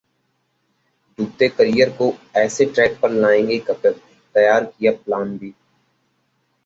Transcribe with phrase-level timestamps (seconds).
[1.19, 2.11] डूबते करियर को
[2.35, 3.91] ऐसे ट्रैक पर लाएंगे कपिल,
[4.35, 5.51] तैयार किया प्लान-B